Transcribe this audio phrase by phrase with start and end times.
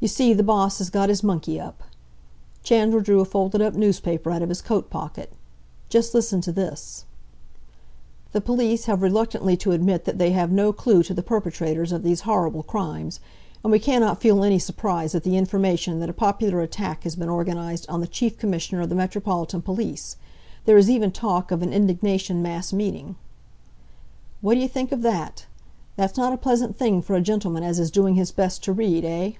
[0.00, 1.82] You see, the Boss has got his monkey up!"
[2.62, 5.32] Chandler drew a folded up newspaper out of his coat pocket.
[5.88, 7.06] "Just listen to this:
[8.32, 12.02] "'The police have reluctantly to admit that they have no clue to the perpetrators of
[12.02, 13.18] these horrible crimes,
[13.62, 17.30] and we cannot feel any surprise at the information that a popular attack has been
[17.30, 20.16] organised on the Chief Commissioner of the Metropolitan Police.
[20.66, 23.16] There is even talk of an indignation mass meeting.'
[24.42, 25.46] "What d'you think of that?
[25.96, 29.02] That's not a pleasant thing for a gentleman as is doing his best to read,
[29.06, 29.32] eh?"